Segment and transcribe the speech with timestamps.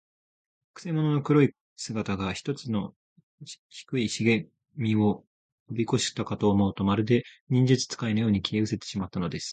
[0.73, 2.93] くせ者の黒い姿が、ひとつの
[3.69, 5.23] 低いしげみを
[5.67, 9.49] とびこしたかと思うと、まるで、忍術使いのように、消えうせてしまったのです。